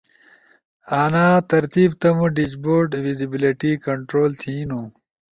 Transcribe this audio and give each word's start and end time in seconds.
انا 1.01 1.25
ترتیب 1.51 1.89
تمو 2.01 2.25
ڈیشبورڈ 2.37 2.89
ویسیبیلیٹی 3.05 3.71
کنٹرول 3.85 4.31
تھینو۔ 4.41 4.81